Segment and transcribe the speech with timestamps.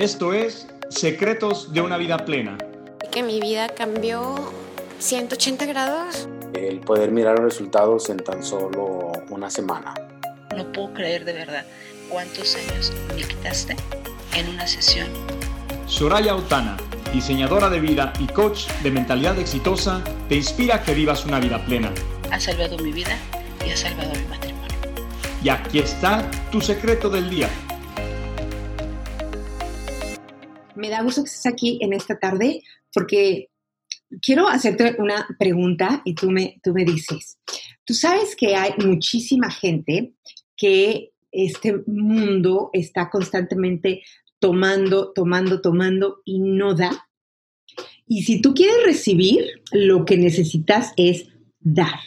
[0.00, 2.56] Esto es Secretos de una vida plena.
[3.12, 4.34] Que mi vida cambió
[4.98, 6.26] 180 grados.
[6.54, 9.92] El poder mirar los resultados en tan solo una semana.
[10.56, 11.66] No puedo creer de verdad
[12.08, 13.76] cuántos años me quitaste
[14.34, 15.06] en una sesión.
[15.84, 16.78] Soraya Otana,
[17.12, 21.62] diseñadora de vida y coach de mentalidad exitosa, te inspira a que vivas una vida
[21.66, 21.92] plena.
[22.32, 23.18] Ha salvado mi vida
[23.66, 24.78] y ha salvado mi matrimonio.
[25.44, 27.50] Y aquí está tu secreto del día.
[31.00, 33.48] Da gusto que estés aquí en esta tarde porque
[34.20, 37.38] quiero hacerte una pregunta y tú me, tú me dices,
[37.84, 40.12] tú sabes que hay muchísima gente
[40.56, 44.02] que este mundo está constantemente
[44.40, 47.08] tomando, tomando, tomando y no da.
[48.06, 51.28] Y si tú quieres recibir, lo que necesitas es
[51.60, 52.00] dar.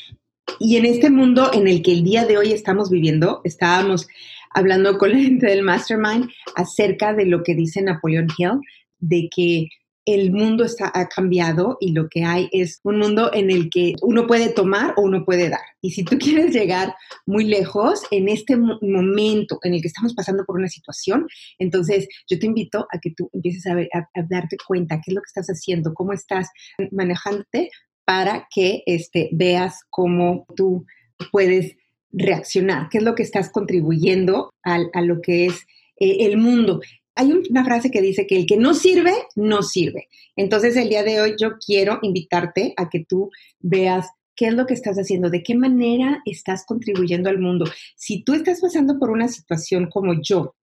[0.60, 4.08] Y en este mundo en el que el día de hoy estamos viviendo, estábamos
[4.50, 8.60] hablando con la gente del Mastermind acerca de lo que dice Napoleón Hill,
[9.04, 9.68] de que
[10.06, 13.94] el mundo está, ha cambiado y lo que hay es un mundo en el que
[14.02, 15.62] uno puede tomar o uno puede dar.
[15.82, 16.94] Y si tú quieres llegar
[17.26, 21.28] muy lejos en este momento en el que estamos pasando por una situación,
[21.58, 25.16] entonces yo te invito a que tú empieces a, ver, a, darte cuenta qué es
[25.16, 26.50] lo que estás haciendo, cómo estás
[26.92, 27.70] manejándote
[28.06, 30.86] para que este, veas cómo tú
[31.32, 31.78] puedes
[32.12, 35.66] reaccionar, qué es lo que estás contribuyendo a, a lo que es
[35.98, 36.82] eh, el mundo.
[37.16, 40.10] Hay una frase que dice que el que no sirve, no sirve.
[40.36, 44.66] Entonces el día de hoy yo quiero invitarte a que tú veas qué es lo
[44.66, 47.66] que estás haciendo, de qué manera estás contribuyendo al mundo.
[47.96, 50.56] Si tú estás pasando por una situación como yo,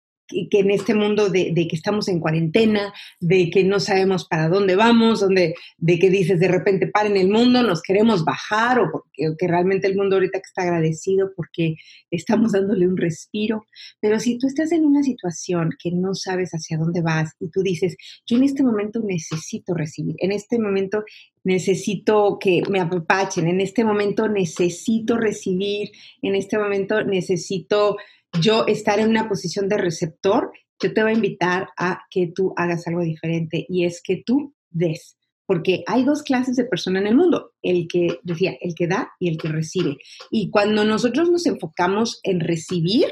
[0.50, 4.77] que en este mundo de, que estamos en cuarentena, de que no sabemos para dónde
[4.77, 9.34] vamos, donde, de que dices de repente paren el mundo, nos queremos bajar o porque
[9.39, 11.77] que realmente el mundo ahorita está agradecido porque
[12.11, 13.67] estamos dándole un respiro.
[14.01, 17.62] Pero si tú estás en una situación que no sabes hacia dónde vas y tú
[17.62, 21.05] dices, yo en este momento necesito recibir, en este momento
[21.45, 25.91] necesito que me apapachen, en este momento necesito recibir,
[26.23, 27.97] en este momento necesito
[28.41, 30.52] yo estar en una posición de receptor,
[30.83, 34.55] yo te voy a invitar a que tú hagas algo diferente y es que tú
[34.70, 35.17] des.
[35.46, 39.11] Porque hay dos clases de persona en el mundo, el que decía, el que da
[39.18, 39.98] y el que recibe.
[40.30, 43.07] Y cuando nosotros nos enfocamos en recibir,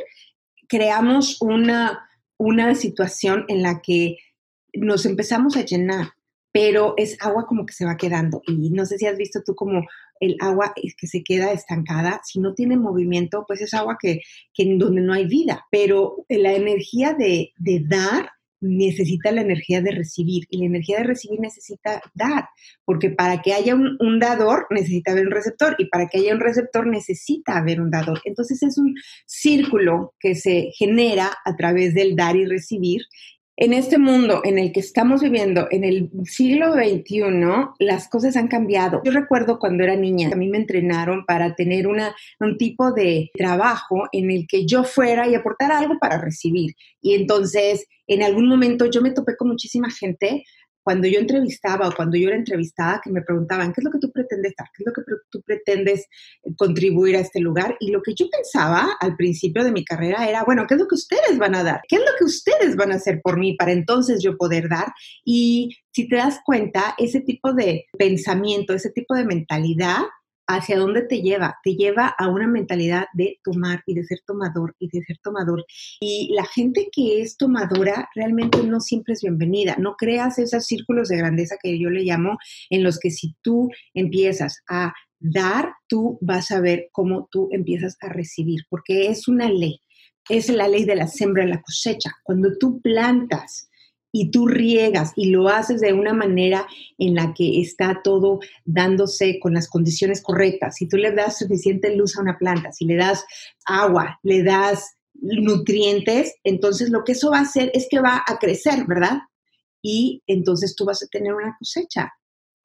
[0.68, 4.18] creamos una, una situación en la que
[4.72, 6.12] nos empezamos a llenar
[6.58, 8.42] pero es agua como que se va quedando.
[8.46, 9.82] Y no sé si has visto tú como
[10.20, 14.20] el agua que se queda estancada, si no tiene movimiento, pues es agua que,
[14.54, 15.64] que donde no hay vida.
[15.70, 18.30] Pero la energía de, de dar
[18.60, 22.48] necesita la energía de recibir y la energía de recibir necesita dar,
[22.84, 26.34] porque para que haya un, un, dador necesita haber un receptor y para que haya
[26.34, 28.20] un receptor necesita haber un dador.
[28.24, 28.94] Entonces es un
[29.26, 33.02] círculo que se genera a través del dar y recibir
[33.60, 37.24] en este mundo en el que estamos viviendo, en el siglo XXI,
[37.80, 39.02] las cosas han cambiado.
[39.04, 44.04] Yo recuerdo cuando era niña, a mí me entrenaron para tener un tipo de trabajo
[44.12, 46.76] en el que yo fuera y aportar algo para recibir.
[47.02, 50.44] Y entonces, en algún momento yo me topé con muchísima gente
[50.84, 53.98] cuando yo entrevistaba o cuando yo era entrevistada, que me preguntaban, ¿qué es lo que
[53.98, 54.68] tú pretendes dar?
[54.74, 56.06] ¿Qué es lo que tú pretendes
[56.58, 57.76] contribuir a este lugar?
[57.80, 60.86] Y lo que yo pensaba al principio de mi carrera era, bueno, ¿qué es lo
[60.86, 61.80] que ustedes van a dar?
[61.88, 64.92] ¿Qué es lo que ustedes van a hacer por mí para entonces yo poder dar?
[65.24, 70.02] Y si te das cuenta, ese tipo de pensamiento, ese tipo de mentalidad
[70.50, 71.58] ¿Hacia dónde te lleva?
[71.62, 75.66] Te lleva a una mentalidad de tomar y de ser tomador y de ser tomador.
[76.00, 79.76] Y la gente que es tomadora realmente no siempre es bienvenida.
[79.78, 82.38] No creas esos círculos de grandeza que yo le llamo,
[82.70, 87.96] en los que si tú empiezas a dar, tú vas a ver cómo tú empiezas
[88.00, 89.80] a recibir, porque es una ley.
[90.28, 92.12] Es la ley de la siembra y la cosecha.
[92.22, 93.68] Cuando tú plantas,
[94.12, 99.38] y tú riegas y lo haces de una manera en la que está todo dándose
[99.40, 102.96] con las condiciones correctas, si tú le das suficiente luz a una planta, si le
[102.96, 103.24] das
[103.66, 108.38] agua, le das nutrientes, entonces lo que eso va a hacer es que va a
[108.38, 109.18] crecer, ¿verdad?
[109.82, 112.12] Y entonces tú vas a tener una cosecha.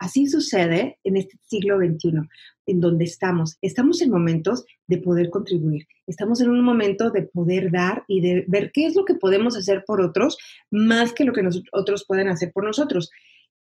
[0.03, 2.27] Así sucede en este siglo XXI,
[2.65, 3.57] en donde estamos.
[3.61, 5.87] Estamos en momentos de poder contribuir.
[6.07, 9.55] Estamos en un momento de poder dar y de ver qué es lo que podemos
[9.55, 10.37] hacer por otros
[10.69, 13.11] más que lo que nosotros pueden hacer por nosotros.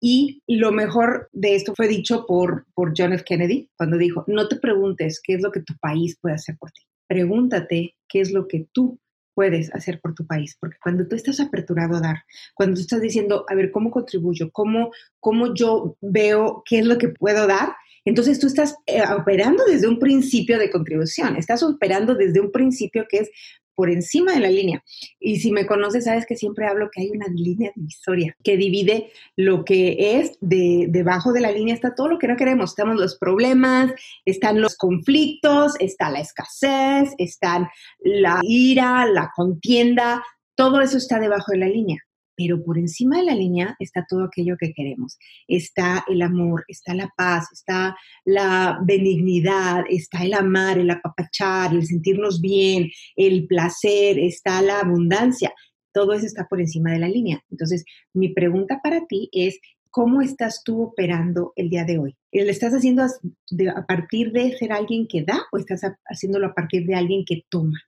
[0.00, 3.22] Y lo mejor de esto fue dicho por, por John F.
[3.22, 6.72] Kennedy cuando dijo, no te preguntes qué es lo que tu país puede hacer por
[6.72, 6.82] ti.
[7.06, 8.98] Pregúntate qué es lo que tú
[9.34, 12.24] puedes hacer por tu país, porque cuando tú estás aperturado a dar,
[12.54, 14.50] cuando tú estás diciendo, a ver, ¿cómo contribuyo?
[14.52, 14.90] ¿Cómo,
[15.20, 17.74] cómo yo veo qué es lo que puedo dar?
[18.04, 23.06] Entonces tú estás eh, operando desde un principio de contribución, estás operando desde un principio
[23.08, 23.30] que es
[23.74, 24.82] por encima de la línea.
[25.18, 29.10] Y si me conoces, sabes que siempre hablo que hay una línea divisoria que divide
[29.36, 32.70] lo que es de debajo de la línea está todo lo que no queremos.
[32.70, 33.92] Estamos los problemas,
[34.24, 37.68] están los conflictos, está la escasez, están
[38.00, 40.22] la ira, la contienda,
[40.54, 41.98] todo eso está debajo de la línea
[42.36, 45.18] pero por encima de la línea está todo aquello que queremos.
[45.48, 51.86] Está el amor, está la paz, está la benignidad, está el amar, el apapachar, el
[51.86, 55.52] sentirnos bien, el placer, está la abundancia.
[55.92, 57.42] Todo eso está por encima de la línea.
[57.50, 57.84] Entonces,
[58.14, 59.58] mi pregunta para ti es,
[59.90, 62.16] ¿cómo estás tú operando el día de hoy?
[62.32, 66.86] ¿Lo estás haciendo a partir de ser alguien que da o estás haciéndolo a partir
[66.86, 67.78] de alguien que toma?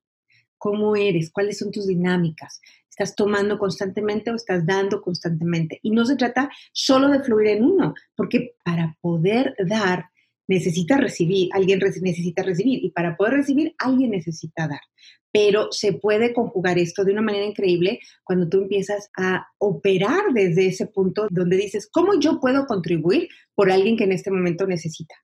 [0.65, 1.31] ¿Cómo eres?
[1.31, 2.59] ¿Cuáles son tus dinámicas?
[2.89, 5.79] estás tomando constantemente o estás dando constantemente.
[5.83, 10.07] Y no se trata solo de fluir en uno, porque para poder dar
[10.49, 14.81] necesita recibir, alguien necesita recibir y para poder recibir alguien necesita dar.
[15.31, 20.69] Pero se puede conjugar esto de una manera increíble cuando tú empiezas a operar desde
[20.69, 25.15] ese punto donde dices, ¿cómo yo puedo contribuir por alguien que en este momento necesita?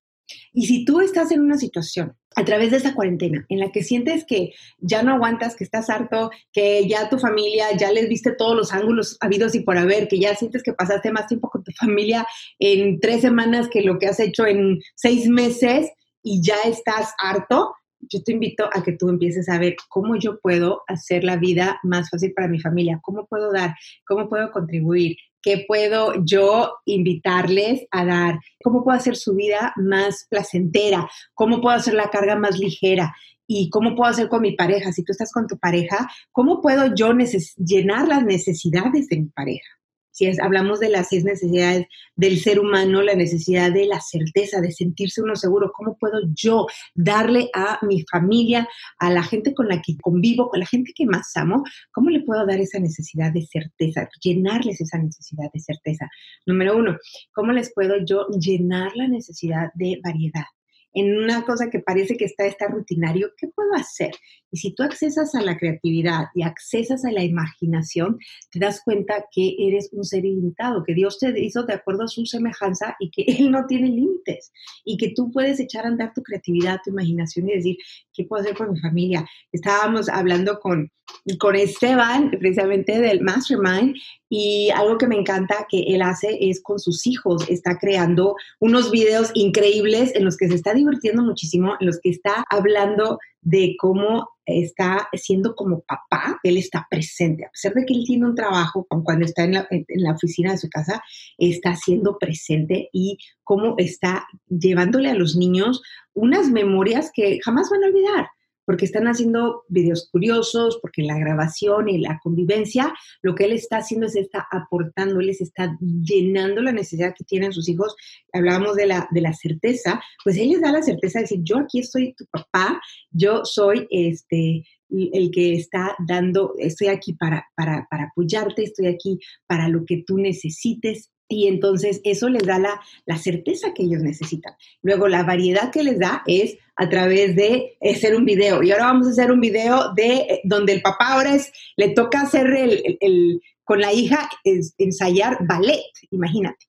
[0.52, 3.82] Y si tú estás en una situación a través de esta cuarentena en la que
[3.82, 8.32] sientes que ya no aguantas, que estás harto, que ya tu familia, ya les viste
[8.32, 11.64] todos los ángulos habidos y por haber, que ya sientes que pasaste más tiempo con
[11.64, 12.26] tu familia
[12.58, 15.90] en tres semanas que lo que has hecho en seis meses
[16.22, 20.40] y ya estás harto, yo te invito a que tú empieces a ver cómo yo
[20.40, 23.74] puedo hacer la vida más fácil para mi familia, cómo puedo dar,
[24.06, 30.26] cómo puedo contribuir, qué puedo yo invitarles a dar, cómo puedo hacer su vida más
[30.28, 33.14] placentera, cómo puedo hacer la carga más ligera
[33.46, 34.92] y cómo puedo hacer con mi pareja.
[34.92, 37.12] Si tú estás con tu pareja, ¿cómo puedo yo
[37.56, 39.79] llenar las necesidades de mi pareja?
[40.20, 44.70] Si hablamos de las seis necesidades del ser humano, la necesidad de la certeza, de
[44.70, 48.68] sentirse uno seguro, ¿cómo puedo yo darle a mi familia,
[48.98, 52.20] a la gente con la que convivo, con la gente que más amo, cómo le
[52.20, 56.06] puedo dar esa necesidad de certeza, llenarles esa necesidad de certeza?
[56.44, 56.98] Número uno,
[57.32, 60.44] ¿cómo les puedo yo llenar la necesidad de variedad?
[60.92, 64.10] En una cosa que parece que está, está rutinario, ¿qué puedo hacer?
[64.50, 68.18] Y si tú accesas a la creatividad y accesas a la imaginación,
[68.50, 72.08] te das cuenta que eres un ser ilimitado, que Dios te hizo de acuerdo a
[72.08, 74.52] su semejanza y que Él no tiene límites
[74.84, 77.76] y que tú puedes echar a andar tu creatividad, tu imaginación y decir,
[78.12, 79.26] ¿qué puedo hacer por mi familia?
[79.52, 80.90] Estábamos hablando con,
[81.38, 83.96] con Esteban, precisamente del Mastermind,
[84.28, 88.90] y algo que me encanta que él hace es con sus hijos, está creando unos
[88.90, 93.74] videos increíbles en los que se está divirtiendo muchísimo, en los que está hablando de
[93.78, 98.34] cómo está siendo como papá, él está presente, a pesar de que él tiene un
[98.34, 101.02] trabajo, cuando está en la, en la oficina de su casa,
[101.38, 105.82] está siendo presente y cómo está llevándole a los niños
[106.14, 108.28] unas memorias que jamás van a olvidar
[108.70, 113.78] porque están haciendo videos curiosos, porque la grabación y la convivencia, lo que él está
[113.78, 117.96] haciendo es está aportando, él les está llenando la necesidad que tienen sus hijos.
[118.32, 121.58] Hablábamos de la, de la certeza, pues él les da la certeza de decir, yo
[121.58, 122.80] aquí estoy tu papá,
[123.10, 129.18] yo soy este el que está dando, estoy aquí para, para, para apoyarte, estoy aquí
[129.48, 134.02] para lo que tú necesites, y entonces eso les da la, la, certeza que ellos
[134.02, 134.52] necesitan.
[134.82, 138.62] Luego la variedad que les da es a través de hacer un video.
[138.62, 141.90] Y ahora vamos a hacer un video de eh, donde el papá ahora es, le
[141.90, 144.28] toca hacer el, el, con la hija
[144.76, 146.66] ensayar ballet, imagínate.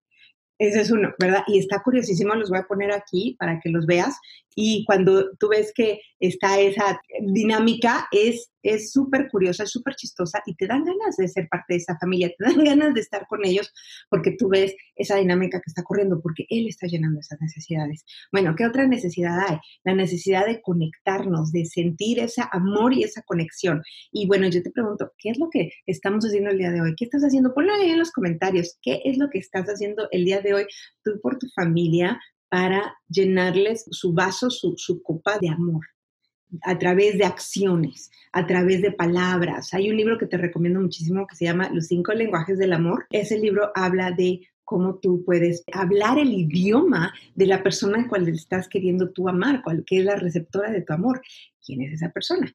[0.60, 1.44] Ese es uno, ¿verdad?
[1.48, 4.16] Y está curiosísimo, los voy a poner aquí para que los veas.
[4.56, 8.94] Y cuando tú ves que está esa dinámica, es es
[9.32, 12.46] curiosa, es súper chistosa y te dan ganas de ser parte de esa familia, te
[12.46, 13.74] dan ganas de estar con ellos
[14.10, 18.06] porque tú ves esa dinámica que está corriendo, porque él está llenando esas necesidades.
[18.32, 19.58] Bueno, ¿qué otra necesidad hay?
[19.84, 23.82] La necesidad de conectarnos, de sentir ese amor y esa conexión.
[24.12, 26.96] Y bueno, yo te pregunto, ¿qué es lo que estamos haciendo el día de hoy?
[26.96, 27.54] ¿Qué estás haciendo?
[27.54, 28.78] Ponlo ahí en los comentarios.
[28.82, 30.66] ¿Qué es lo que estás haciendo el día de hoy
[31.04, 32.20] tú por tu familia
[32.52, 35.86] para llenarles su vaso, su, su copa de amor?
[36.64, 39.74] a través de acciones, a través de palabras.
[39.74, 43.06] Hay un libro que te recomiendo muchísimo que se llama Los cinco lenguajes del amor.
[43.10, 48.28] Ese libro habla de cómo tú puedes hablar el idioma de la persona en cual
[48.28, 51.22] estás queriendo tú amar, cuál, que es la receptora de tu amor.
[51.66, 52.54] ¿Quién es esa persona?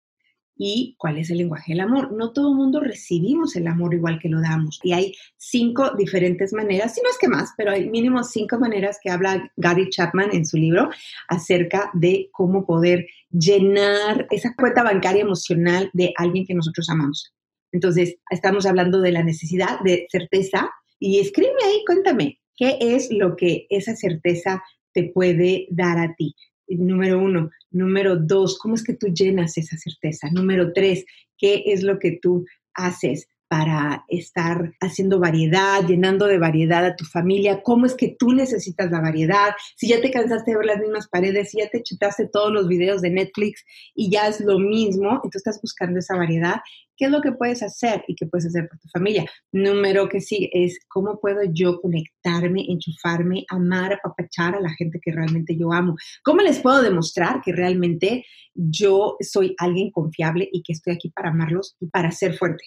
[0.57, 2.13] Y cuál es el lenguaje del amor.
[2.13, 4.81] No todo el mundo recibimos el amor igual que lo damos.
[4.83, 8.99] Y hay cinco diferentes maneras, si no es que más, pero hay mínimo cinco maneras
[9.03, 10.89] que habla Gary Chapman en su libro
[11.29, 17.35] acerca de cómo poder llenar esa cuenta bancaria emocional de alguien que nosotros amamos.
[17.73, 23.37] Entonces, estamos hablando de la necesidad de certeza y escribe ahí, cuéntame, ¿qué es lo
[23.37, 26.35] que esa certeza te puede dar a ti?
[26.69, 27.51] Número uno.
[27.71, 30.29] Número dos, ¿cómo es que tú llenas esa certeza?
[30.31, 31.05] Número tres,
[31.39, 32.45] ¿qué es lo que tú
[32.75, 38.33] haces para estar haciendo variedad, llenando de variedad a tu familia, cómo es que tú
[38.33, 41.83] necesitas la variedad, si ya te cansaste de ver las mismas paredes, si ya te
[41.83, 46.17] chutaste todos los videos de Netflix y ya es lo mismo, entonces estás buscando esa
[46.17, 46.57] variedad,
[46.97, 49.25] ¿qué es lo que puedes hacer y qué puedes hacer por tu familia?
[49.53, 55.13] Número que sí es cómo puedo yo conectarme, enchufarme, amar, apapachar a la gente que
[55.13, 55.95] realmente yo amo.
[56.25, 58.25] ¿Cómo les puedo demostrar que realmente
[58.55, 62.65] yo soy alguien confiable y que estoy aquí para amarlos y para ser fuerte?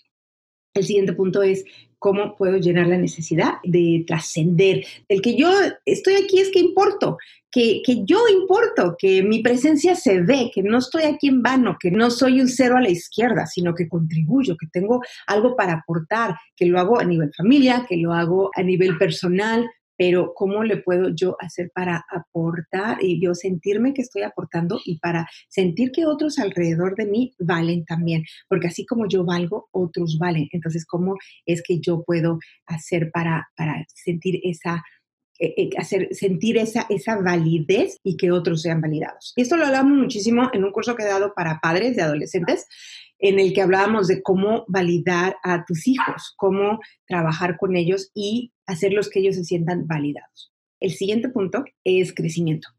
[0.74, 1.66] El siguiente punto es
[2.00, 4.86] cómo puedo llenar la necesidad de trascender.
[5.08, 5.52] El que yo
[5.86, 7.18] estoy aquí es que importo,
[7.52, 11.78] que, que, yo importo, que mi presencia se ve, que no estoy aquí en vano,
[11.80, 15.74] que no soy un cero a la izquierda, sino que contribuyo, que tengo algo para
[15.74, 19.70] aportar, que lo hago a nivel familia, que lo hago a nivel personal,
[20.00, 24.98] pero ¿cómo le puedo yo hacer para aportar y yo sentirme que estoy aportando y
[25.00, 28.24] para sentir que otros alrededor de mí valen también?
[28.48, 30.48] Porque así como yo valgo, otros valen.
[30.54, 34.82] Entonces, ¿cómo es que yo puedo hacer para, para sentir esa...
[35.42, 39.32] Eh, eh, hacer sentir esa, esa validez y que otros sean validados.
[39.38, 42.66] Esto lo hablamos muchísimo en un curso que he dado para padres de adolescentes
[43.20, 48.52] en el que hablábamos de cómo validar a tus hijos, cómo trabajar con ellos y
[48.70, 50.54] hacerlos que ellos se sientan validados.
[50.80, 52.70] El siguiente punto es crecimiento.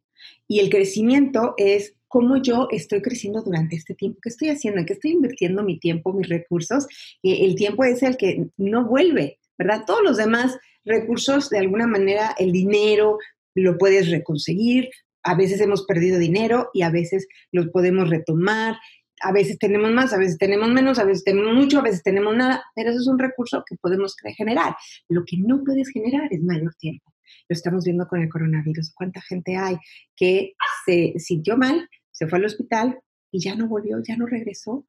[0.48, 4.86] Y el crecimiento es cómo yo estoy creciendo durante este tiempo, qué estoy haciendo, en
[4.86, 6.86] qué estoy invirtiendo mi tiempo, mis recursos.
[7.22, 9.84] el tiempo es el que no vuelve, ¿verdad?
[9.86, 13.18] Todos los demás recursos, de alguna manera, el dinero
[13.54, 14.90] lo puedes reconseguir.
[15.22, 18.76] A veces hemos perdido dinero y a veces lo podemos retomar
[19.20, 22.34] a veces tenemos más, a veces tenemos menos, a veces tenemos mucho, a veces tenemos
[22.36, 24.74] nada, pero eso es un recurso que podemos generar.
[25.08, 27.12] Lo que no puedes generar es mayor tiempo.
[27.48, 28.92] Lo estamos viendo con el coronavirus.
[28.94, 29.76] ¿Cuánta gente hay
[30.16, 32.98] que se sintió mal, se fue al hospital
[33.30, 34.86] y ya no volvió, ya no regresó?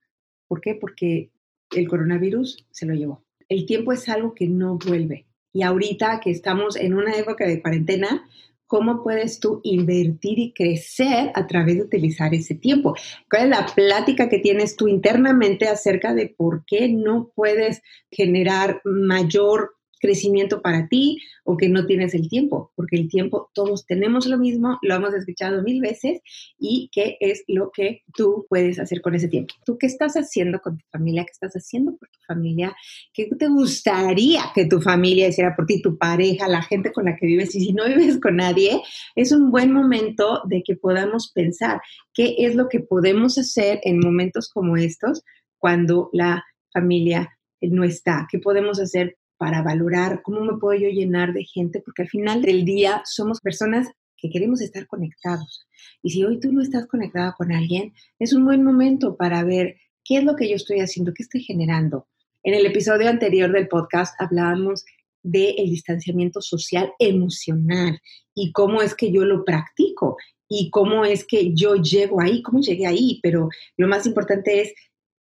[0.47, 0.75] ¿Por qué?
[0.75, 1.31] Porque
[1.71, 3.23] el coronavirus se lo llevó.
[3.49, 5.27] El tiempo es algo que no vuelve.
[5.53, 8.25] Y ahorita que estamos en una época de cuarentena,
[8.71, 12.95] cómo puedes tú invertir y crecer a través de utilizar ese tiempo.
[13.29, 18.79] ¿Cuál es la plática que tienes tú internamente acerca de por qué no puedes generar
[18.85, 24.25] mayor crecimiento para ti o que no tienes el tiempo, porque el tiempo todos tenemos
[24.25, 26.21] lo mismo, lo hemos escuchado mil veces
[26.59, 29.53] y qué es lo que tú puedes hacer con ese tiempo.
[29.65, 31.23] ¿Tú qué estás haciendo con tu familia?
[31.23, 32.75] ¿Qué estás haciendo por tu familia?
[33.13, 37.15] ¿Qué te gustaría que tu familia hiciera por ti, tu pareja, la gente con la
[37.15, 37.55] que vives?
[37.55, 38.81] Y si no vives con nadie,
[39.15, 41.79] es un buen momento de que podamos pensar
[42.13, 45.23] qué es lo que podemos hacer en momentos como estos
[45.57, 46.43] cuando la
[46.73, 51.81] familia no está, qué podemos hacer para valorar cómo me puedo yo llenar de gente,
[51.81, 55.65] porque al final del día somos personas que queremos estar conectados.
[56.03, 59.77] Y si hoy tú no estás conectada con alguien, es un buen momento para ver
[60.03, 62.07] qué es lo que yo estoy haciendo, qué estoy generando.
[62.43, 64.85] En el episodio anterior del podcast hablábamos
[65.23, 67.99] del distanciamiento social emocional
[68.35, 70.17] y cómo es que yo lo practico
[70.47, 74.73] y cómo es que yo llego ahí, cómo llegué ahí, pero lo más importante es,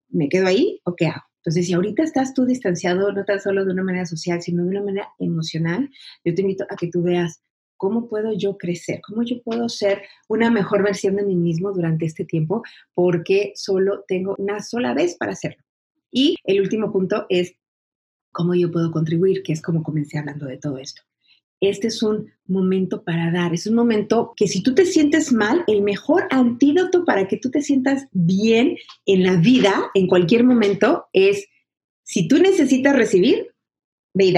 [0.08, 1.26] ¿me quedo ahí o qué hago?
[1.48, 4.70] Entonces, si ahorita estás tú distanciado, no tan solo de una manera social, sino de
[4.72, 5.90] una manera emocional,
[6.26, 7.42] yo te invito a que tú veas
[7.78, 12.06] cómo puedo yo crecer, cómo yo puedo ser una mejor versión de mí mismo durante
[12.06, 12.64] este tiempo,
[12.94, 15.64] porque solo tengo una sola vez para hacerlo.
[16.12, 17.54] Y el último punto es
[18.34, 21.07] cómo yo puedo contribuir, que es como comencé hablando de todo esto
[21.60, 25.64] este es un momento para dar, es un momento que si tú te sientes mal,
[25.68, 31.08] el mejor antídoto para que tú te sientas bien en la vida, en cualquier momento,
[31.14, 31.48] es
[32.04, 33.54] si tú necesitas recibir,
[34.14, 34.32] ve y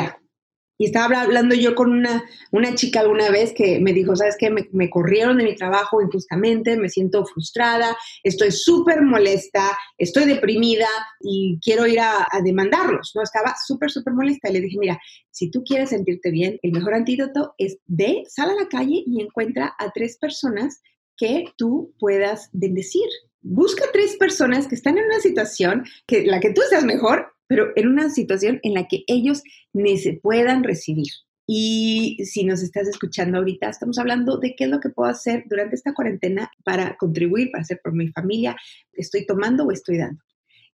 [0.85, 4.49] estaba hablando yo con una, una chica alguna vez que me dijo, ¿sabes qué?
[4.49, 10.87] Me, corrieron de mi trabajo injustamente, me siento frustrada, estoy súper molesta, estoy deprimida
[11.19, 13.21] y quiero ir a, demandarlos, ¿no?
[13.21, 16.93] Estaba súper, súper molesta y le dije, mira, si tú quieres sentirte bien, el mejor
[16.93, 20.81] antídoto es ve, sal a la calle y encuentra a tres personas
[21.17, 23.07] que tú puedas bendecir.
[23.41, 27.73] Busca tres personas que están en una situación que la que tú seas mejor pero
[27.75, 29.41] en una situación en la que ellos
[29.73, 31.07] ni se puedan recibir.
[31.47, 35.45] Y si nos estás escuchando ahorita, estamos hablando de qué es lo que puedo hacer
[35.49, 38.55] durante esta cuarentena para contribuir, para hacer por mi familia,
[38.93, 40.23] estoy tomando o estoy dando.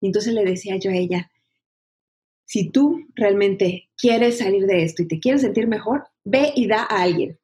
[0.02, 1.32] Y entonces le decía yo a ella,
[2.44, 6.84] si tú realmente quieres salir de esto y te quieres sentir mejor, ve y da
[6.84, 7.40] a alguien.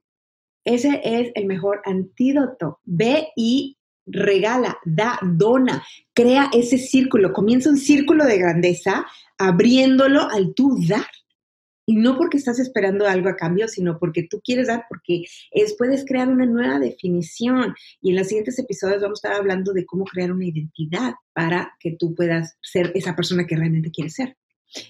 [0.65, 2.81] Ese es el mejor antídoto.
[2.83, 9.05] Ve y regala, da, dona, crea ese círculo, comienza un círculo de grandeza
[9.37, 11.05] abriéndolo al tú dar.
[11.87, 15.75] Y no porque estás esperando algo a cambio, sino porque tú quieres dar, porque es,
[15.77, 17.73] puedes crear una nueva definición.
[18.01, 21.75] Y en los siguientes episodios vamos a estar hablando de cómo crear una identidad para
[21.79, 24.37] que tú puedas ser esa persona que realmente quieres ser.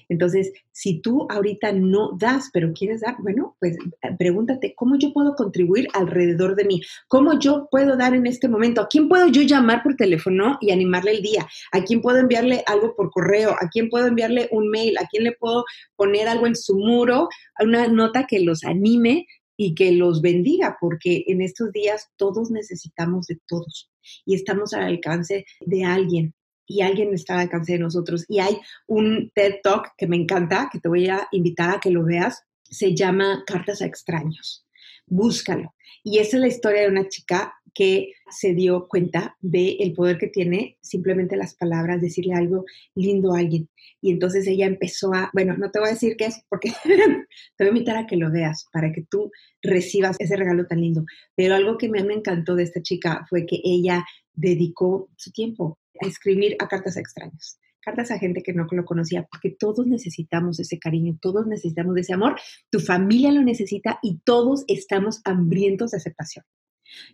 [0.10, 5.14] Entonces, si tú ahorita no das, pero quieres dar, bueno, pues eh, pregúntate, ¿cómo yo
[5.14, 6.82] puedo contribuir alrededor de mí?
[7.08, 8.82] ¿Cómo yo puedo dar en este momento?
[8.82, 11.48] ¿A quién puedo yo llamar por teléfono y animarle el día?
[11.72, 13.52] ¿A quién puedo enviarle algo por correo?
[13.52, 14.98] ¿A quién puedo enviarle un mail?
[14.98, 17.30] ¿A quién le puedo poner algo en su muro?
[17.60, 23.28] Una nota que los anime y que los bendiga, porque en estos días todos necesitamos
[23.28, 23.92] de todos
[24.26, 26.34] y estamos al alcance de alguien
[26.72, 28.26] y alguien está al alcance de nosotros.
[28.30, 31.92] Y hay un TED Talk que me encanta, que te voy a invitar a que
[31.92, 34.66] lo veas, se llama Cartas a extraños.
[35.06, 35.76] Búscalo.
[36.04, 40.18] Y esa es la historia de una chica que se dio cuenta del el poder
[40.18, 43.70] que tiene simplemente las palabras, decirle algo lindo a alguien.
[44.02, 47.64] Y entonces ella empezó a, bueno, no te voy a decir qué es porque te
[47.64, 49.30] voy a invitar a que lo veas para que tú
[49.62, 51.06] recibas ese regalo tan lindo.
[51.36, 56.08] Pero algo que me encantó de esta chica fue que ella dedicó su tiempo a
[56.08, 60.60] escribir a cartas a extraños, cartas a gente que no lo conocía, porque todos necesitamos
[60.60, 65.98] ese cariño, todos necesitamos ese amor, tu familia lo necesita y todos estamos hambrientos de
[65.98, 66.46] aceptación.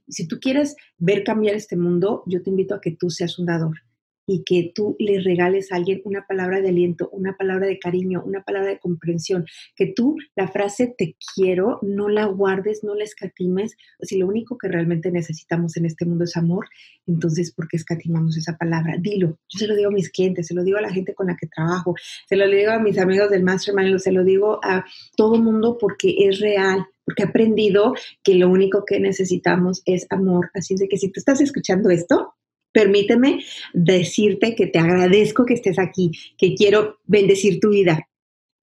[0.08, 3.46] Si tú quieres ver cambiar este mundo, yo te invito a que tú seas un
[3.46, 3.87] dador
[4.28, 8.22] y que tú le regales a alguien una palabra de aliento, una palabra de cariño,
[8.24, 13.06] una palabra de comprensión, que tú la frase te quiero no la guardes, no la
[13.06, 13.78] escatimes.
[14.02, 16.68] Si lo único que realmente necesitamos en este mundo es amor,
[17.08, 18.98] entonces ¿por qué escatimamos esa palabra?
[19.00, 19.40] Dilo.
[19.48, 21.38] Yo se lo digo a mis clientes, se lo digo a la gente con la
[21.38, 21.96] que trabajo,
[22.28, 26.16] se lo digo a mis amigos del Mastermind, se lo digo a todo mundo porque
[26.20, 30.52] es real porque he aprendido que lo único que necesitamos es amor.
[30.54, 32.34] Así es de que si tú estás escuchando esto,
[32.72, 33.44] permíteme
[33.74, 38.08] decirte que te agradezco que estés aquí, que quiero bendecir tu vida,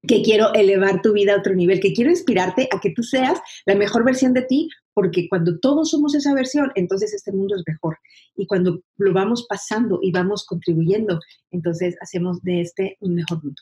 [0.07, 3.39] que quiero elevar tu vida a otro nivel, que quiero inspirarte a que tú seas
[3.65, 7.63] la mejor versión de ti, porque cuando todos somos esa versión, entonces este mundo es
[7.67, 7.97] mejor.
[8.35, 11.19] Y cuando lo vamos pasando y vamos contribuyendo,
[11.51, 13.61] entonces hacemos de este un mejor mundo.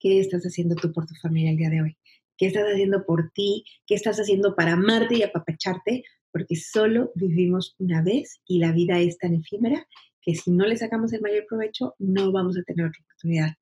[0.00, 1.96] ¿Qué estás haciendo tú por tu familia el día de hoy?
[2.36, 3.64] ¿Qué estás haciendo por ti?
[3.86, 6.02] ¿Qué estás haciendo para amarte y apapacharte?
[6.34, 9.86] Porque solo vivimos una vez y la vida es tan efímera
[10.20, 13.52] que si no le sacamos el mayor provecho, no vamos a tener otra oportunidad.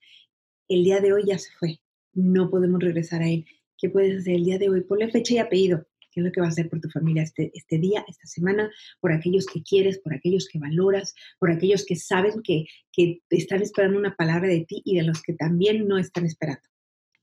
[0.68, 1.80] El día de hoy ya se fue,
[2.14, 3.44] no podemos regresar a él.
[3.76, 4.80] ¿Qué puedes hacer el día de hoy?
[4.84, 5.86] Ponle fecha y apellido.
[6.10, 8.70] ¿Qué es lo que vas a hacer por tu familia este, este día, esta semana?
[9.00, 13.60] Por aquellos que quieres, por aquellos que valoras, por aquellos que saben que, que están
[13.60, 16.71] esperando una palabra de ti y de los que también no están esperando.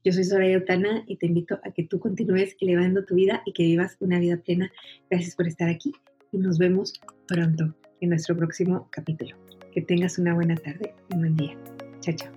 [0.04, 3.52] Yo soy Soraya Otana y te invito a que tú continúes elevando tu vida y
[3.52, 4.72] que vivas una vida plena.
[5.10, 5.94] Gracias por estar aquí
[6.32, 6.94] y nos vemos
[7.28, 9.36] pronto en nuestro próximo capítulo.
[9.74, 11.58] Que tengas una buena tarde y un buen día.
[12.00, 12.32] Chao, chao.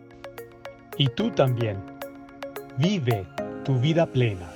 [0.99, 1.77] Y tú también.
[2.79, 3.27] Vive
[3.65, 4.51] tu vida plena.